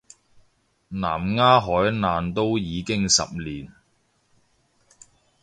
[0.03, 0.05] 南
[1.35, 3.71] 丫海難都已經十年